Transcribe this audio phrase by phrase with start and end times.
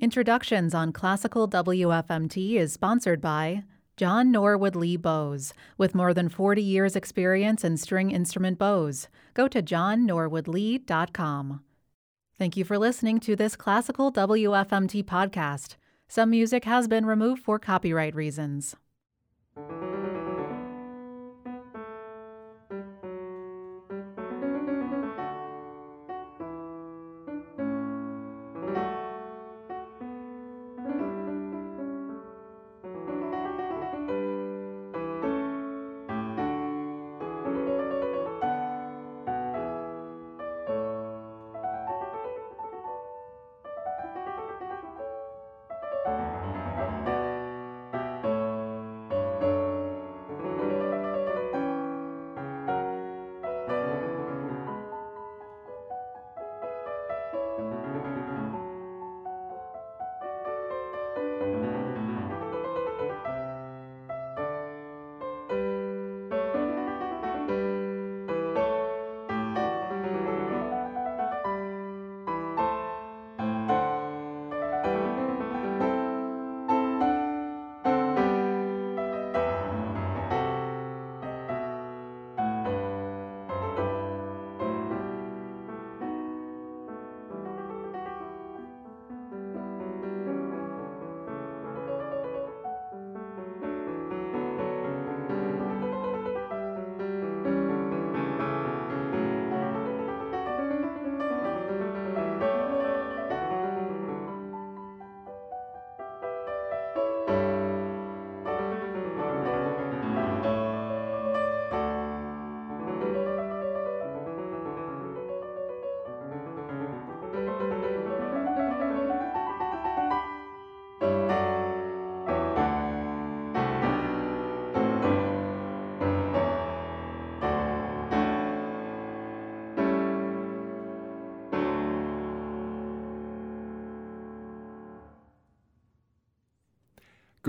[0.00, 3.64] Introductions on Classical WFMT is sponsored by
[3.98, 5.52] John Norwood Lee Bows.
[5.76, 11.60] With more than 40 years' experience in string instrument bows, go to johnnorwoodlee.com.
[12.38, 15.76] Thank you for listening to this Classical WFMT podcast.
[16.08, 18.76] Some music has been removed for copyright reasons.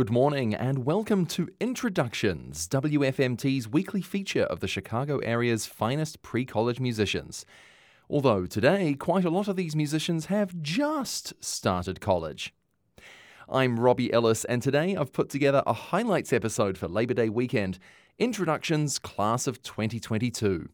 [0.01, 6.43] Good morning and welcome to Introductions, WFMT's weekly feature of the Chicago area's finest pre
[6.43, 7.45] college musicians.
[8.09, 12.51] Although today, quite a lot of these musicians have just started college.
[13.47, 17.77] I'm Robbie Ellis, and today I've put together a highlights episode for Labor Day weekend
[18.17, 20.67] Introductions Class of 2022.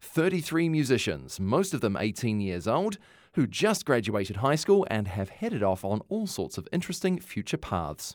[0.00, 2.98] 33 musicians, most of them 18 years old,
[3.32, 7.58] who just graduated high school and have headed off on all sorts of interesting future
[7.58, 8.14] paths.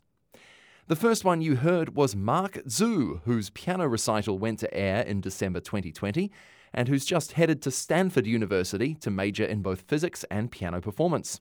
[0.87, 5.21] The first one you heard was Mark Zhu, whose piano recital went to air in
[5.21, 6.29] December 2020
[6.73, 11.39] and who's just headed to Stanford University to major in both physics and piano performance.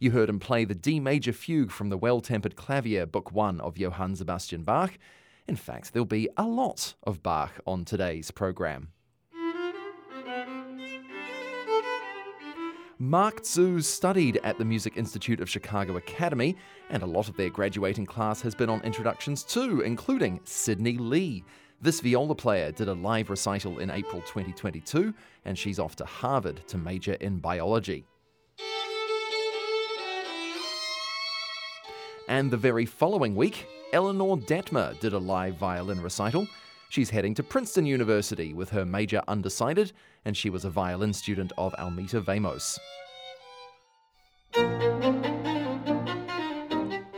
[0.00, 3.60] You heard him play the D major fugue from the Well Tempered Clavier, Book 1
[3.60, 4.98] of Johann Sebastian Bach.
[5.46, 8.88] In fact, there'll be a lot of Bach on today's program.
[13.00, 16.56] Mark Zhu studied at the Music Institute of Chicago Academy,
[16.90, 21.42] and a lot of their graduating class has been on introductions too, including Sydney Lee.
[21.80, 25.12] This viola player did a live recital in April 2022,
[25.44, 28.06] and she's off to Harvard to major in biology.
[32.28, 36.46] And the very following week, Eleanor Detmer did a live violin recital.
[36.94, 39.90] She's heading to Princeton University with her major undecided,
[40.24, 42.78] and she was a violin student of Almeta Vamos.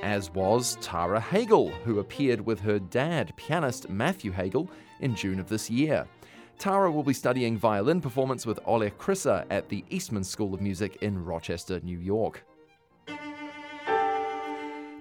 [0.03, 4.70] As was Tara Hagel, who appeared with her dad, pianist Matthew Hagel,
[5.00, 6.06] in June of this year.
[6.59, 10.97] Tara will be studying violin performance with Oleg Krysa at the Eastman School of Music
[11.03, 12.47] in Rochester, New York.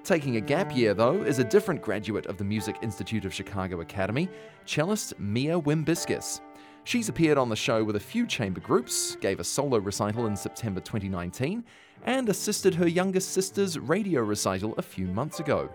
[0.05, 3.81] Taking a gap year, though, is a different graduate of the Music Institute of Chicago
[3.81, 4.29] Academy,
[4.63, 6.41] cellist Mia Wimbiscus.
[6.83, 10.35] She's appeared on the show with a few chamber groups, gave a solo recital in
[10.35, 11.63] September 2019,
[12.03, 15.71] and assisted her youngest sister's radio recital a few months ago.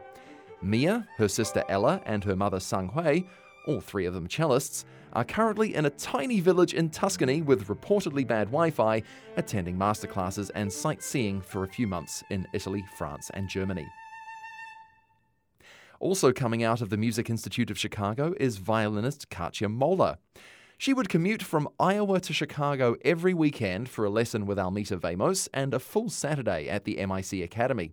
[0.63, 3.23] Mia, her sister Ella, and her mother Sang Hui,
[3.67, 8.25] all three of them cellists, are currently in a tiny village in Tuscany with reportedly
[8.25, 9.03] bad Wi Fi,
[9.37, 13.89] attending masterclasses and sightseeing for a few months in Italy, France, and Germany.
[16.01, 20.17] Also coming out of the Music Institute of Chicago is violinist Katja Moller.
[20.79, 25.47] She would commute from Iowa to Chicago every weekend for a lesson with Almeta Vamos
[25.53, 27.93] and a full Saturday at the MIC Academy.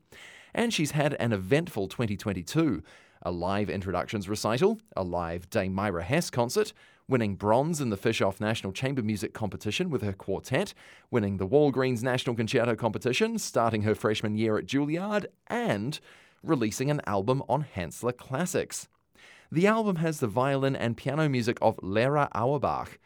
[0.53, 2.81] And she's had an eventful 2022
[3.23, 6.71] a live introductions recital, a live Dame Myra Hess concert,
[7.09, 10.73] winning bronze in the Fischoff National Chamber Music Competition with her quartet,
[11.09, 15.99] winning the Walgreens National Concerto Competition, starting her freshman year at Juilliard, and
[16.47, 18.87] releasing an album on Hänssler Classics.
[19.51, 22.97] The album has the violin and piano music of Lera Auerbach.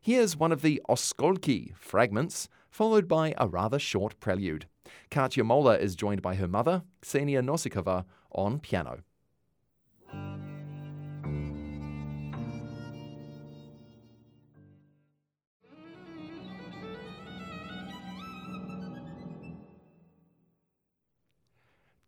[0.00, 4.66] Here's one of the Oskolki fragments, followed by a rather short prelude.
[5.10, 9.00] Katya Moller is joined by her mother, Ksenia Nosikova, on piano.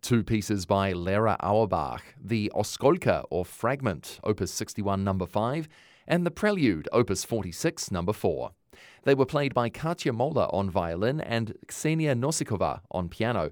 [0.09, 5.69] Two pieces by Lera Auerbach, the Oskolka or Fragment, opus 61 number 5,
[6.07, 8.53] and the Prelude, opus 46 number 4.
[9.03, 13.51] They were played by Katya Moller on violin and Ksenia Nosikova on piano.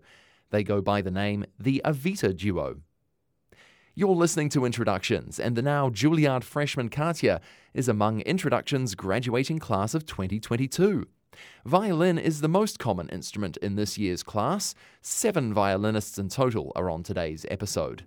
[0.48, 2.76] They go by the name the Avita Duo.
[3.94, 7.42] You're listening to Introductions, and the now Juilliard freshman Katya
[7.74, 11.06] is among Introductions' graduating class of 2022.
[11.64, 14.74] Violin is the most common instrument in this year's class.
[15.02, 18.04] Seven violinists in total are on today's episode.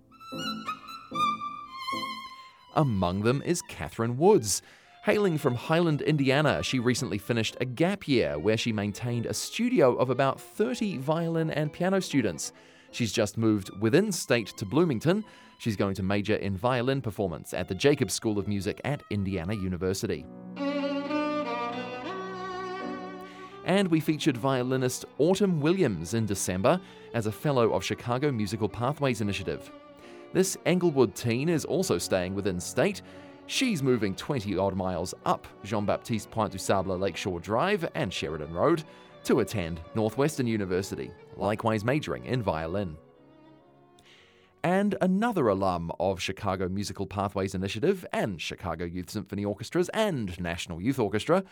[2.76, 4.62] Among them is Catherine Woods.
[5.04, 9.94] Hailing from Highland, Indiana, she recently finished a gap year where she maintained a studio
[9.96, 12.52] of about 30 violin and piano students.
[12.90, 15.24] She's just moved within state to Bloomington.
[15.58, 19.54] She's going to major in violin performance at the Jacobs School of Music at Indiana
[19.54, 20.26] University.
[23.64, 26.80] And we featured violinist Autumn Williams in December
[27.14, 29.70] as a Fellow of Chicago Musical Pathways Initiative.
[30.32, 33.02] This Englewood teen is also staying within state.
[33.46, 38.52] She's moving 20 odd miles up Jean Baptiste Point du Sable Lakeshore Drive and Sheridan
[38.52, 38.84] Road
[39.24, 42.96] to attend Northwestern University, likewise majoring in violin.
[44.62, 50.82] And another alum of Chicago Musical Pathways Initiative and Chicago Youth Symphony Orchestras and National
[50.82, 51.44] Youth Orchestra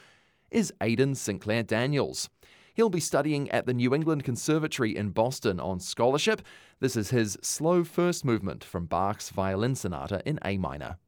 [0.50, 2.28] is Aidan Sinclair Daniels.
[2.74, 6.42] He'll be studying at the New England Conservatory in Boston on scholarship.
[6.80, 10.98] This is his slow first movement from Bach's Violin Sonata in A minor.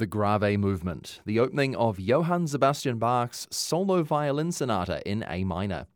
[0.00, 5.88] The Grave Movement, the opening of Johann Sebastian Bach's solo violin sonata in A minor.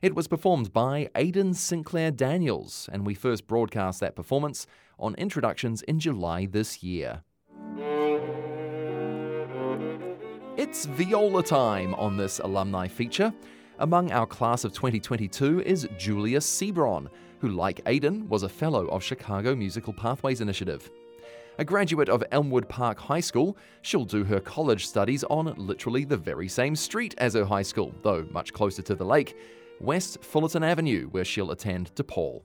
[0.00, 4.66] It was performed by Aidan Sinclair Daniels, and we first broadcast that performance
[4.98, 7.24] on introductions in July this year.
[10.56, 13.34] It's viola time on this alumni feature.
[13.80, 17.08] Among our class of 2022 is Julia Sebron,
[17.40, 20.90] who, like Aidan, was a fellow of Chicago Musical Pathways Initiative.
[21.58, 26.16] A graduate of Elmwood Park High School, she'll do her college studies on literally the
[26.16, 29.36] very same street as her high school, though much closer to the lake,
[29.78, 32.42] West Fullerton Avenue, where she'll attend DePaul.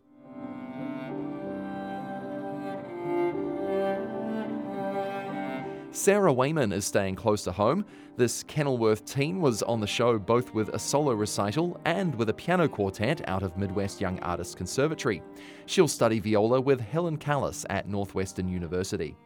[5.97, 7.83] Sarah Wayman is staying close to home.
[8.17, 12.33] This Kenilworth teen was on the show both with a solo recital and with a
[12.33, 15.23] piano quartet out of Midwest Young Artists Conservatory.
[15.65, 19.17] She'll study viola with Helen Callus at Northwestern University.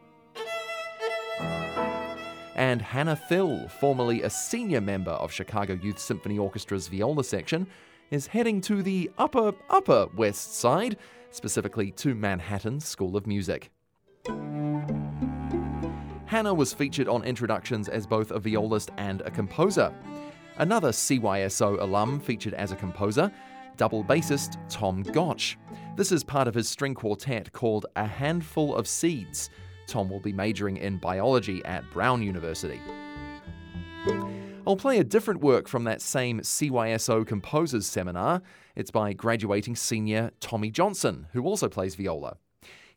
[2.56, 7.68] And Hannah Phil, formerly a senior member of Chicago Youth Symphony Orchestra's viola section,
[8.12, 10.96] is heading to the upper, upper west side,
[11.32, 13.72] specifically to Manhattan School of Music.
[16.32, 19.94] Hannah was featured on introductions as both a violist and a composer.
[20.60, 23.30] Another CYSO alum featured as a composer,
[23.76, 25.58] double bassist Tom Gotch.
[25.98, 29.50] This is part of his string quartet called A Handful of Seeds.
[29.88, 32.80] Tom will be majoring in biology at Brown University.
[34.66, 38.42] I'll play a different work from that same CYSO Composers Seminar.
[38.78, 42.38] It's by graduating senior Tommy Johnson, who also plays viola.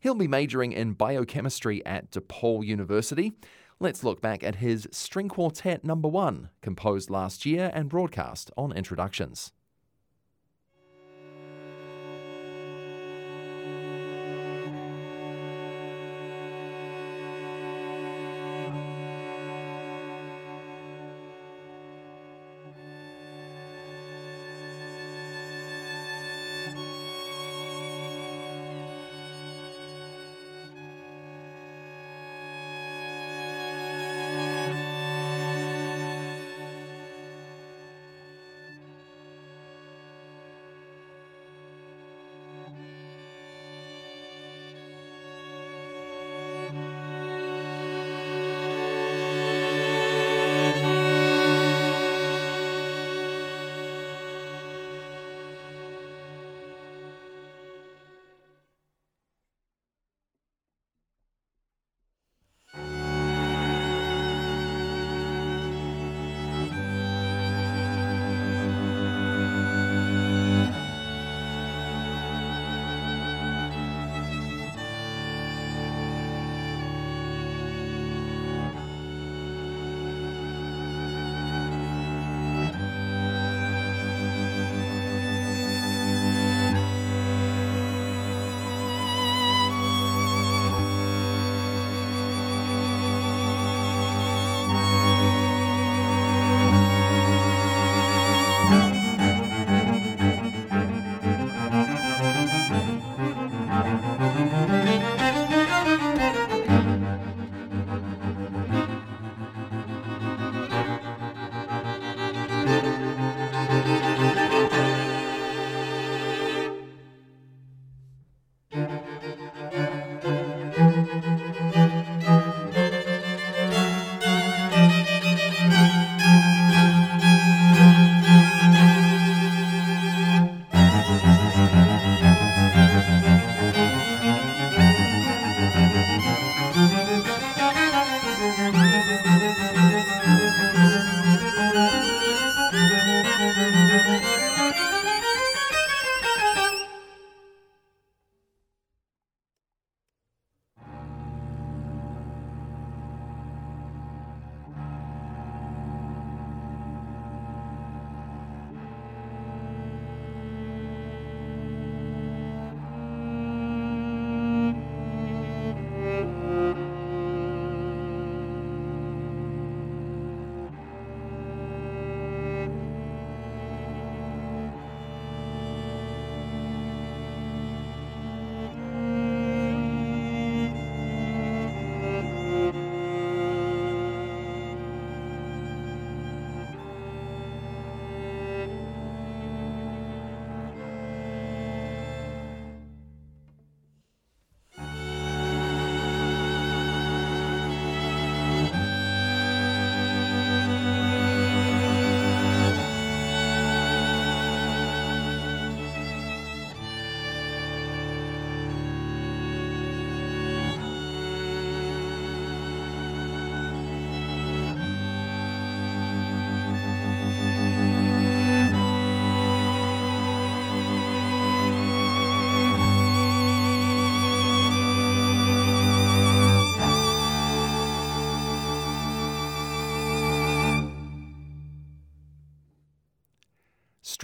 [0.05, 3.33] He'll be majoring in biochemistry at DePaul University.
[3.79, 8.71] Let's look back at his String Quartet Number 1, composed last year and broadcast on
[8.71, 9.51] Introductions.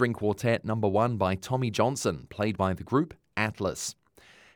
[0.02, 3.94] String quartet number one by Tommy Johnson, played by the group Atlas.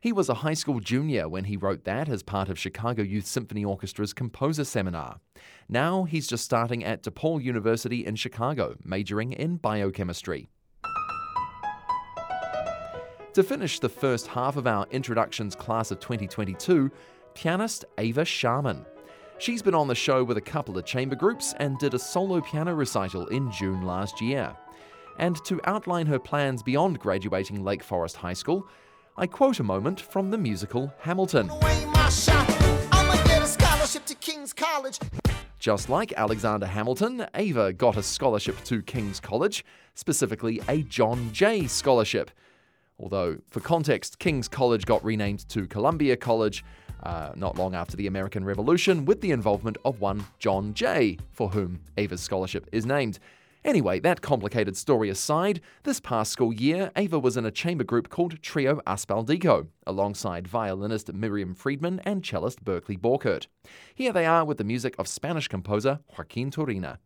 [0.00, 3.26] He was a high school junior when he wrote that as part of Chicago Youth
[3.26, 5.20] Symphony Orchestra's composer seminar.
[5.68, 10.48] Now he's just starting at DePaul University in Chicago, majoring in biochemistry.
[13.34, 16.90] To finish the first half of our introductions class of 2022,
[17.34, 18.84] pianist Ava Sharman.
[19.38, 22.40] She's been on the show with a couple of chamber groups and did a solo
[22.40, 24.56] piano recital in June last year.
[25.18, 28.66] And to outline her plans beyond graduating Lake Forest High School,
[29.16, 31.50] I quote a moment from the musical Hamilton.
[35.58, 41.66] Just like Alexander Hamilton, Ava got a scholarship to King's College, specifically a John Jay
[41.66, 42.30] Scholarship.
[42.98, 46.64] Although, for context, King's College got renamed to Columbia College
[47.02, 51.48] uh, not long after the American Revolution with the involvement of one John Jay, for
[51.48, 53.18] whom Ava's scholarship is named.
[53.66, 58.08] Anyway, that complicated story aside, this past school year, Ava was in a chamber group
[58.08, 63.48] called Trio Aspaldico, alongside violinist Miriam Friedman and cellist Berkeley Borkert.
[63.92, 66.98] Here they are with the music of Spanish composer Joaquin Turina.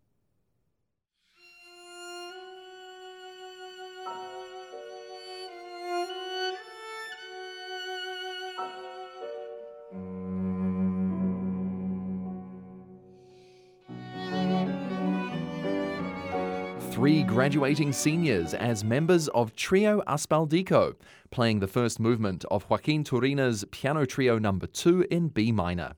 [17.00, 20.94] Three graduating seniors as members of Trio Aspaldico,
[21.30, 24.58] playing the first movement of Joaquin Turina's Piano Trio No.
[24.58, 25.94] 2 in B minor.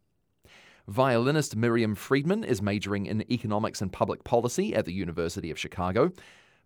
[0.86, 6.12] Violinist Miriam Friedman is majoring in economics and public policy at the University of Chicago.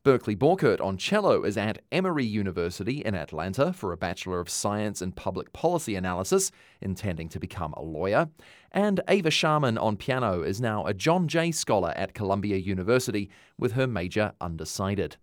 [0.07, 5.03] Berkeley Borkert on cello is at Emory University in Atlanta for a Bachelor of Science
[5.03, 8.29] in Public Policy Analysis, intending to become a lawyer.
[8.71, 13.73] And Ava Sharman on piano is now a John Jay Scholar at Columbia University with
[13.73, 15.17] her major undecided.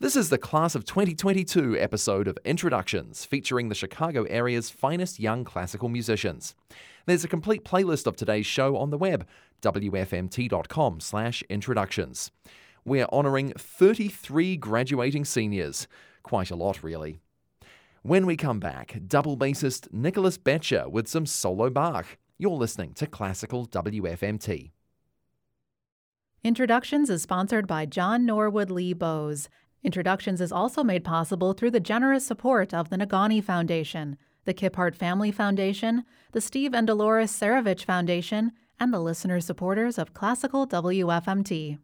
[0.00, 5.44] This is the Class of 2022 episode of Introductions featuring the Chicago area's finest young
[5.44, 6.54] classical musicians.
[7.06, 9.26] There's a complete playlist of today's show on the web,
[9.62, 12.30] wfmt.com/introductions
[12.84, 15.86] we're honouring 33 graduating seniors.
[16.22, 17.18] Quite a lot, really.
[18.02, 22.18] When we come back, double bassist Nicholas Betcher with some solo Bach.
[22.38, 24.70] You're listening to Classical WFMT.
[26.42, 29.50] Introductions is sponsored by John Norwood Lee Bows.
[29.84, 34.16] Introductions is also made possible through the generous support of the Negaunee Foundation,
[34.46, 40.14] the Kiphart Family Foundation, the Steve and Dolores Sarowitz Foundation, and the listener supporters of
[40.14, 41.78] Classical WFMT.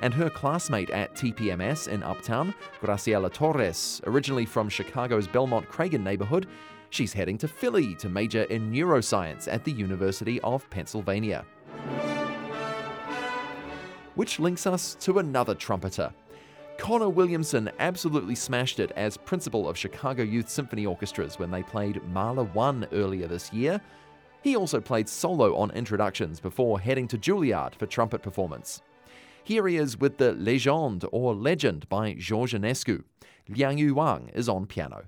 [0.00, 6.46] and her classmate at TPMS in Uptown, Graciela Torres, originally from Chicago's Belmont Cragin neighborhood,
[6.90, 11.44] she's heading to Philly to major in neuroscience at the University of Pennsylvania.
[14.14, 16.12] Which links us to another trumpeter.
[16.78, 22.02] Connor Williamson absolutely smashed it as principal of Chicago Youth Symphony Orchestras when they played
[22.08, 23.80] Mahler 1 earlier this year.
[24.42, 28.80] He also played solo on introductions before heading to Juilliard for trumpet performance.
[29.48, 33.04] Here he is with the Légende or Legend by Georges Enescu.
[33.48, 35.04] Liang Yu Wang is on piano.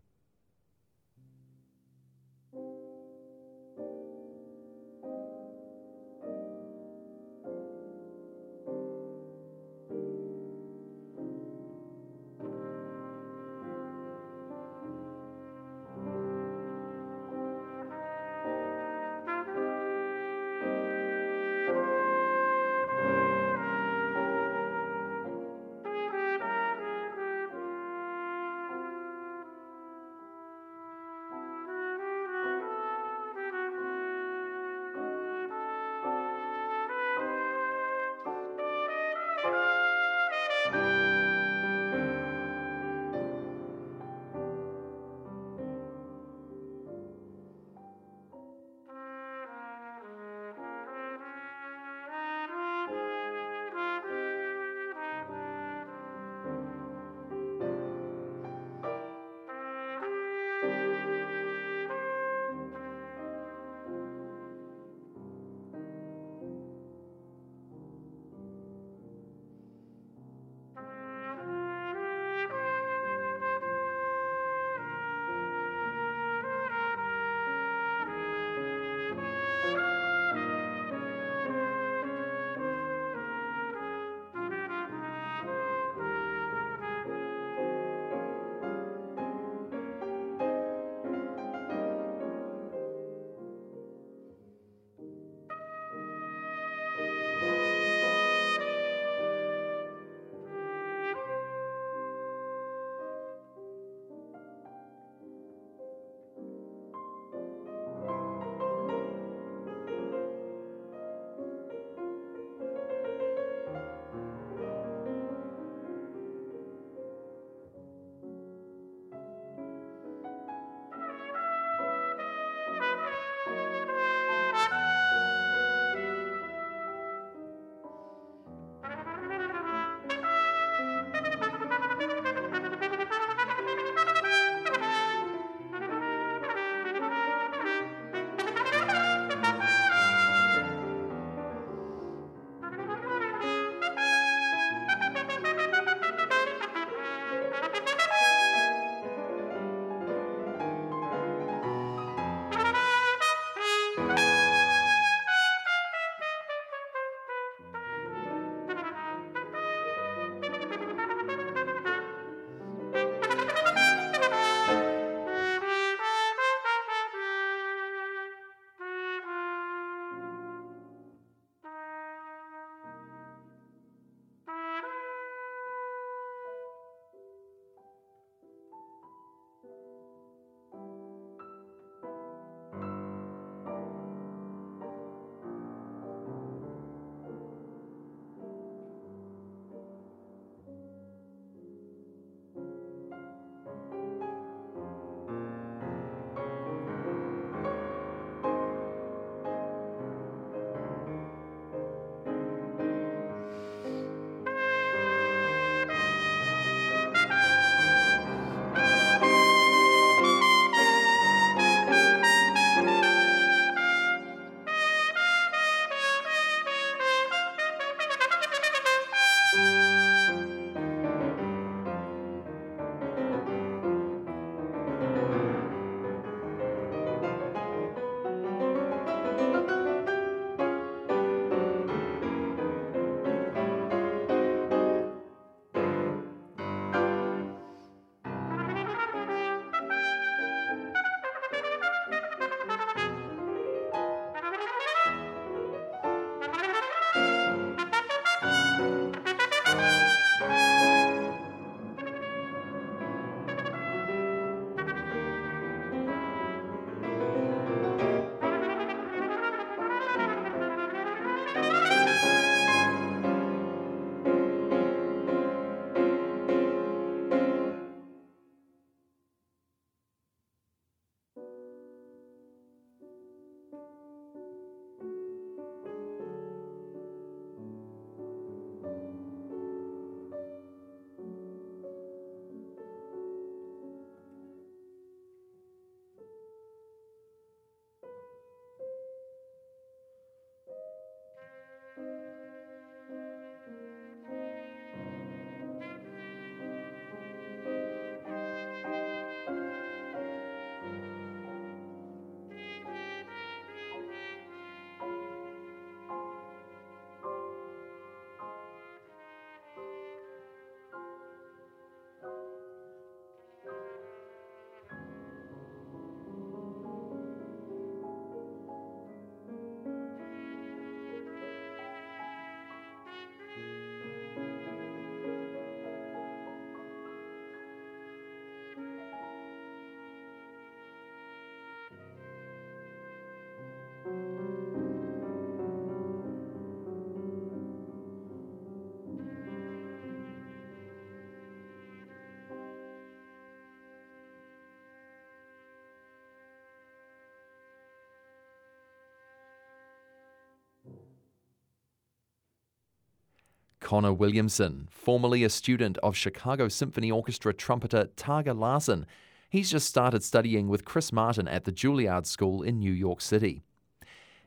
[353.90, 359.04] Connor Williamson, formerly a student of Chicago Symphony Orchestra trumpeter Tage Larsen.
[359.48, 363.62] he's just started studying with Chris Martin at the Juilliard School in New York City.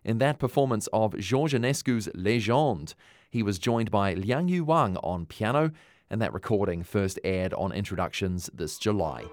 [0.01, 2.93] In that performance of Georges Enescu's Légende,
[3.29, 5.71] he was joined by Liang Yu Wang on piano,
[6.09, 9.25] and that recording first aired on Introductions this July.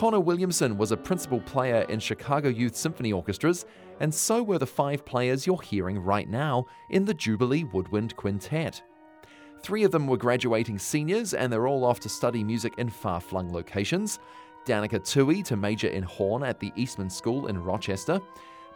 [0.00, 3.66] Connor Williamson was a principal player in Chicago Youth Symphony Orchestras,
[4.00, 8.82] and so were the five players you're hearing right now in the Jubilee Woodwind Quintet.
[9.62, 13.20] Three of them were graduating seniors, and they're all off to study music in far
[13.20, 14.20] flung locations.
[14.64, 18.22] Danica Tui to major in horn at the Eastman School in Rochester.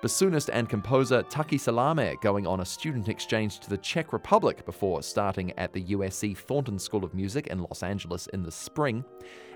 [0.05, 5.03] Bassoonist and composer Taki Salame going on a student exchange to the Czech Republic before
[5.03, 9.03] starting at the USC Thornton School of Music in Los Angeles in the spring,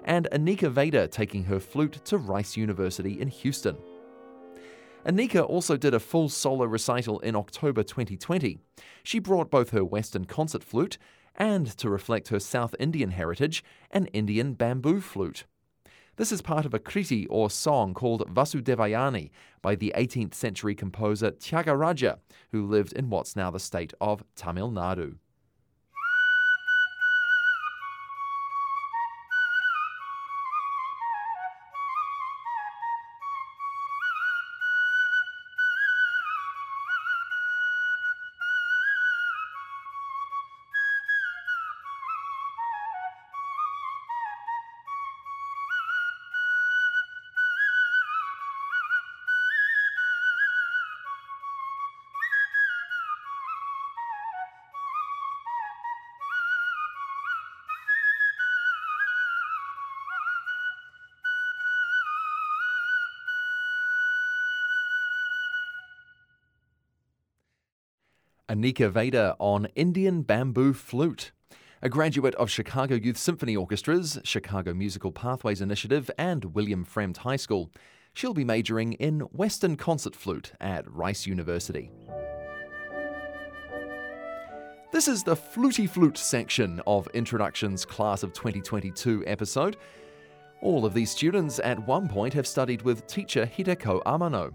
[0.05, 3.77] and Anika Vader taking her flute to Rice University in Houston.
[5.05, 8.59] Anika also did a full solo recital in October 2020.
[9.03, 10.97] She brought both her Western concert flute
[11.35, 15.45] and, to reflect her South Indian heritage, an Indian bamboo flute.
[16.19, 19.31] This is part of a kriti or song called Vasudevayani
[19.63, 22.19] by the 18th century composer Tyagaraja,
[22.51, 25.19] who lived in what's now the state of Tamil Nadu.
[68.49, 71.33] Anika Veda on Indian Bamboo Flute.
[71.83, 77.37] A graduate of Chicago Youth Symphony Orchestras, Chicago Musical Pathways Initiative, and William Fremd High
[77.37, 77.71] School,
[78.15, 81.91] she'll be majoring in Western Concert Flute at Rice University.
[84.93, 89.77] This is the Fluty Flute section of Introductions Class of 2022 episode.
[90.63, 94.55] All of these students at one point have studied with teacher Hideko Amano.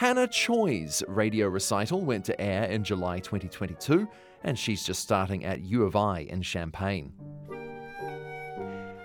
[0.00, 4.08] Hannah Choi's radio recital went to air in July 2022,
[4.44, 7.12] and she's just starting at U of I in Champaign.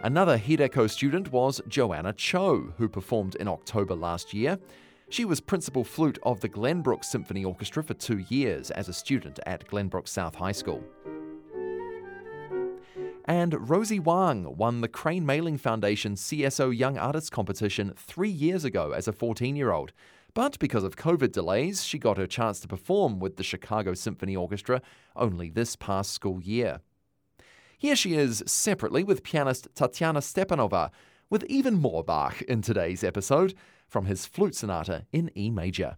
[0.03, 4.57] Another Hideko student was Joanna Cho, who performed in October last year.
[5.09, 9.41] She was principal flute of the Glenbrook Symphony Orchestra for two years as a student
[9.45, 10.81] at Glenbrook South High School.
[13.25, 19.09] And Rosie Wang won the Crain-Maling Foundation CSO Young Artists Competition three years ago as
[19.09, 19.91] a 14 year old.
[20.35, 24.35] But because of COVID delays, she got her chance to perform with the Chicago Symphony
[24.35, 24.81] Orchestra
[25.15, 26.81] only this past school year.
[27.77, 30.91] Here she is separately with pianist Tatiana Stepanova,
[31.29, 33.53] with even more Bach in today's episode
[33.87, 35.95] from his flute sonata in E major.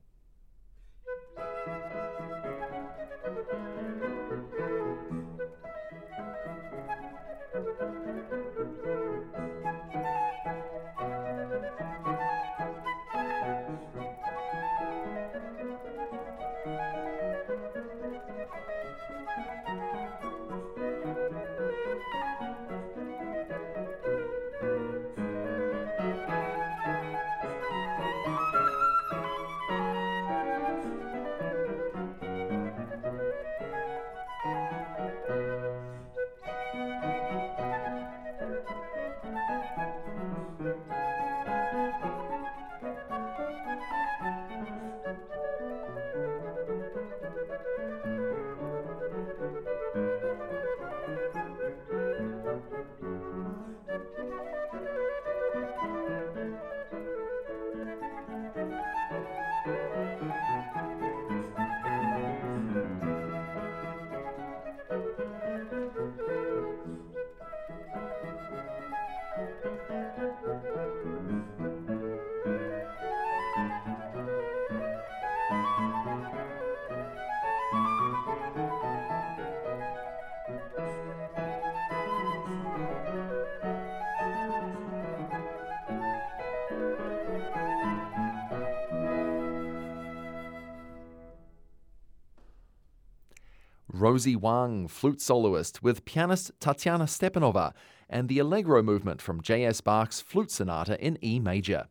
[94.09, 97.73] Rosie Wang, flute soloist, with pianist Tatiana Stepanova,
[98.09, 99.81] and the Allegro movement from J.S.
[99.81, 101.87] Bach's Flute Sonata in E major.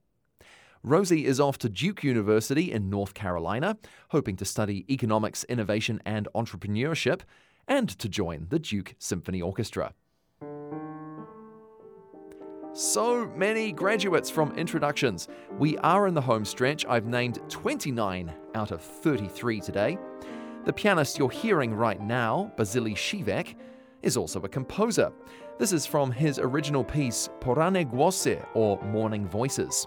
[0.82, 3.76] Rosie is off to Duke University in North Carolina,
[4.12, 7.20] hoping to study economics, innovation, and entrepreneurship,
[7.68, 9.92] and to join the Duke Symphony Orchestra.
[12.72, 15.28] So many graduates from introductions.
[15.58, 16.86] We are in the home stretch.
[16.86, 19.98] I've named 29 out of 33 today.
[20.66, 23.54] The pianist you're hearing right now, Basili Shivek,
[24.02, 25.12] is also a composer.
[25.60, 29.86] This is from his original piece, Porane Głosy, or Morning Voices.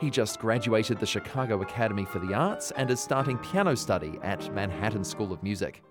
[0.00, 4.54] He just graduated the Chicago Academy for the Arts and is starting piano study at
[4.54, 5.82] Manhattan School of Music.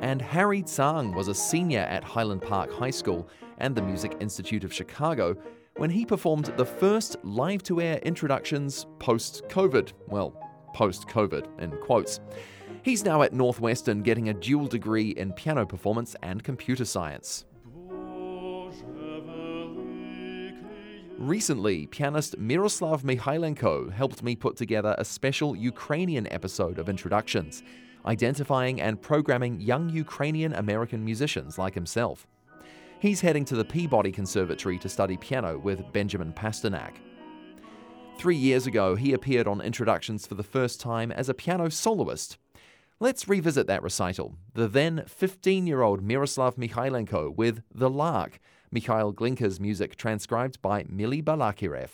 [0.00, 3.28] And Harry Tsang was a senior at Highland Park High School
[3.58, 5.36] and the Music Institute of Chicago
[5.78, 9.92] when he performed the first live to air introductions post COVID.
[10.08, 10.34] Well,
[10.74, 12.20] post COVID, in quotes.
[12.82, 17.44] He's now at Northwestern getting a dual degree in piano performance and computer science.
[21.18, 27.62] Recently, pianist Miroslav Mikhailenko helped me put together a special Ukrainian episode of Introductions,
[28.06, 32.26] identifying and programming young Ukrainian American musicians like himself.
[33.00, 36.94] He's heading to the Peabody Conservatory to study piano with Benjamin Pasternack.
[38.18, 42.38] Three years ago, he appeared on Introductions for the first time as a piano soloist.
[42.98, 44.34] Let's revisit that recital.
[44.54, 48.40] The then 15 year old Miroslav Mikhailenko with The Lark,
[48.72, 51.90] Mikhail Glinka's music transcribed by Mili Balakirev.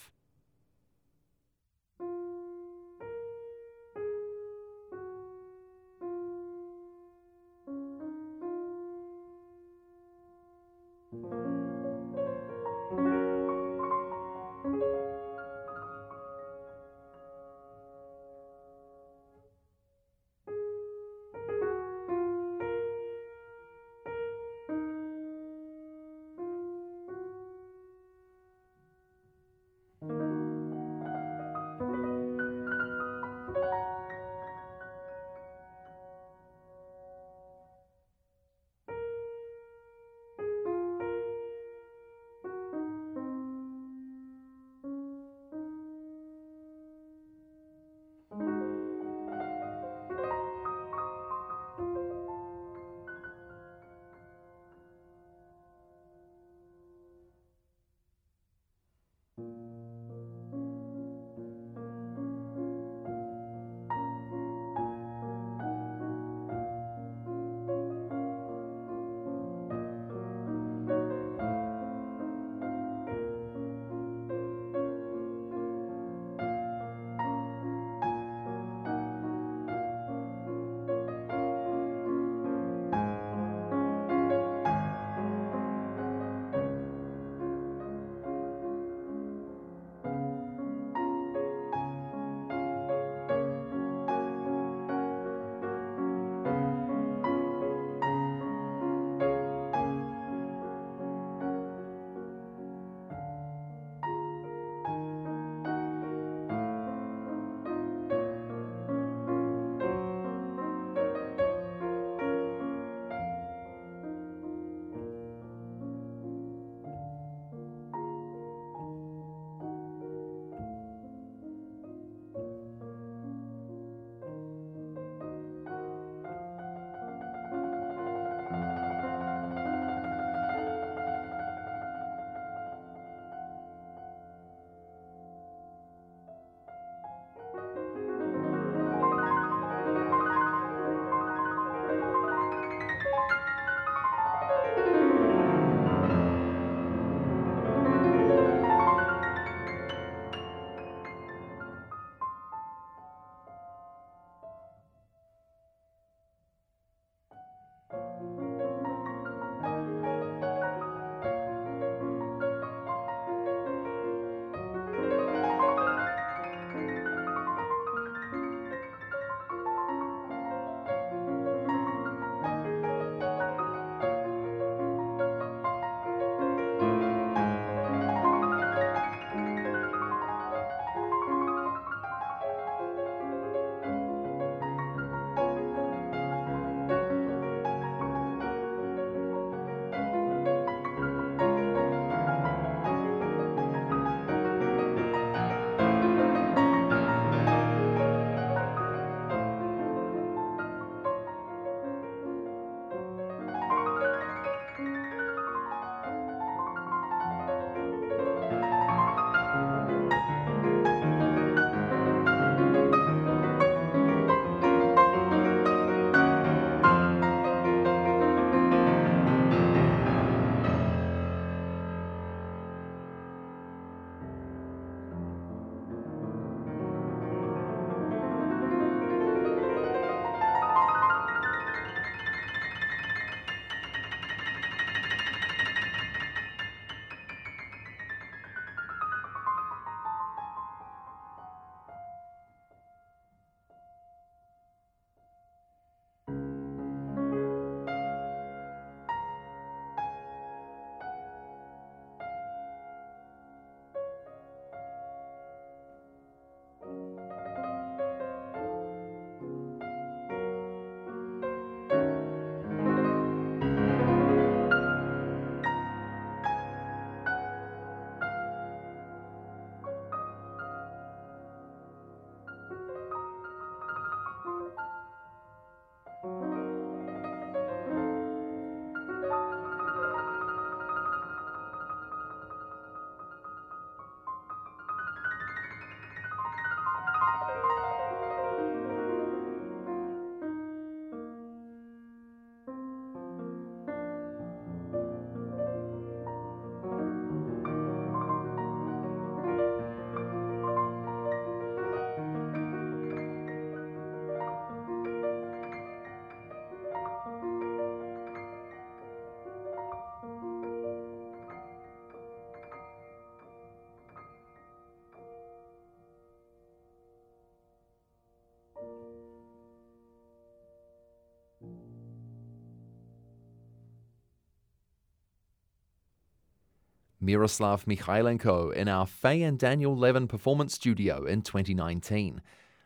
[327.25, 332.43] Miroslav Mikhailenko in our Fay and Daniel Levin performance studio in 2019.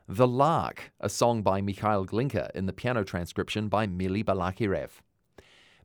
[0.07, 4.91] The Lark, a song by Mikhail Glinka in the piano transcription by Mili Balakirev.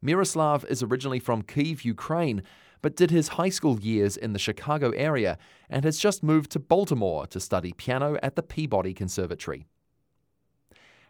[0.03, 2.43] Miroslav is originally from Kiev, Ukraine,
[2.83, 6.59] but did his high school years in the Chicago area and has just moved to
[6.59, 9.65] Baltimore to study piano at the Peabody Conservatory.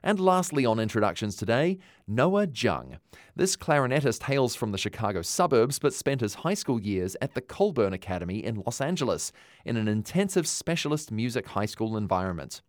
[0.05, 2.97] And lastly, on introductions today, Noah Jung.
[3.37, 7.41] This clarinetist hails from the Chicago suburbs but spent his high school years at the
[7.41, 9.31] Colburn Academy in Los Angeles
[9.63, 12.61] in an intensive specialist music high school environment.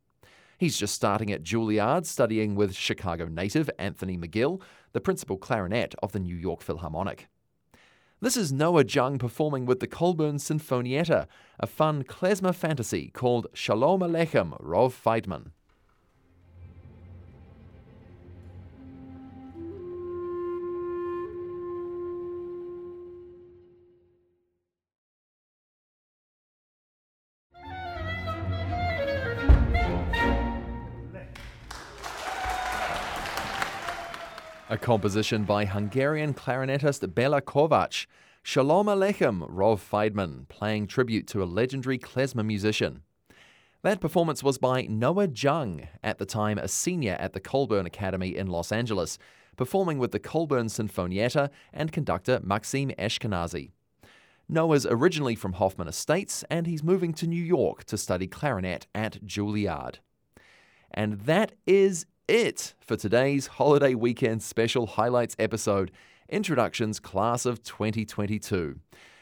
[0.59, 4.63] He's just starting at Juilliard studying with Chicago native Anthony McGill,
[4.93, 7.27] the principal clarinet of the New York Philharmonic.
[8.21, 11.27] This is Noah Jung performing with the Colburn Sinfonietta,
[11.59, 15.51] a fun klezmer fantasy called Shalom Aleichem, Rov Feidman.
[34.75, 38.07] A composition by Hungarian clarinetist Bela Kovacs.
[38.43, 43.03] Shalom Aleichem, Rov Feidman, playing tribute to a legendary klezmer musician.
[43.83, 48.37] That performance was by Noah Jung, at the time a senior at the Colburn Academy
[48.37, 49.17] in Los Angeles,
[49.57, 53.71] performing with the Colburn Sinfonietta and conductor Maxim Eshkenazy.
[54.49, 59.25] Noah's originally from Hoffman Estates, and he's moving to New York to study clarinet at
[59.25, 59.99] Juilliard.
[60.91, 65.91] And that is it for today's holiday weekend special highlights episode
[66.31, 68.81] Introductions Class of 2022.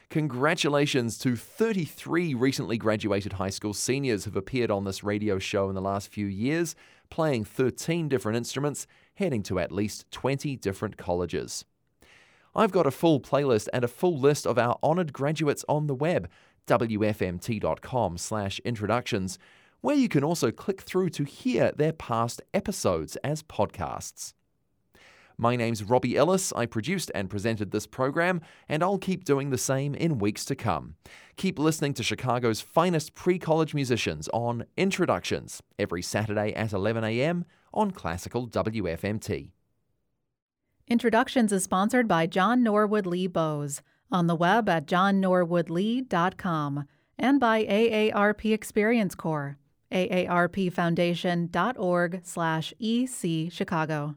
[0.08, 5.74] Congratulations to 33 recently graduated high school seniors who've appeared on this radio show in
[5.74, 6.76] the last few years,
[7.10, 11.64] playing 13 different instruments, heading to at least 20 different colleges.
[12.54, 15.94] I've got a full playlist and a full list of our honoured graduates on the
[15.94, 16.30] web,
[16.68, 19.38] wfmt.com/introductions
[19.82, 24.32] where you can also click through to hear their past episodes as podcasts.
[25.36, 26.52] My name's Robbie Ellis.
[26.52, 30.54] I produced and presented this program, and I'll keep doing the same in weeks to
[30.54, 30.94] come.
[31.36, 37.44] Keep listening to Chicago's finest pre college musicians on Introductions every Saturday at 11 a.m.
[37.74, 39.50] on Classical WFMT.
[40.86, 46.84] Introductions is sponsored by John Norwood Lee Bows on the web at johnnorwoodlee.com
[47.18, 49.56] and by AARP Experience Corps
[49.92, 54.14] aarpfoundation.org slash ec chicago